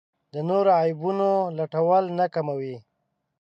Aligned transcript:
د 0.33 0.35
نورو 0.49 0.71
عیبونو 0.81 1.29
لټول 1.57 2.03
نه 2.19 2.25
کموي. 2.33 2.75